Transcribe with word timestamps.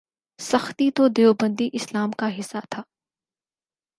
سختی 0.39 0.91
تو 0.91 1.07
دیوبندی 1.07 1.69
اسلام 1.73 2.11
کا 2.11 2.27
حصہ 2.39 2.57
تھا۔ 2.69 2.81